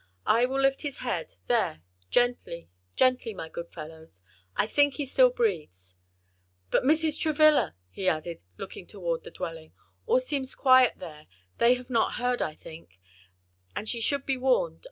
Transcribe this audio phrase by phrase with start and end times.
[0.25, 4.23] I will lift his head, there gently, gently, my good fellows,
[4.57, 5.95] I think he still breathes.
[6.71, 7.19] But Mrs.
[7.19, 9.73] Travilla!" he added, looking toward the dwelling,
[10.07, 11.27] "all seems quiet there;
[11.59, 12.99] they have not heard, I think,
[13.75, 14.79] and she should be warned.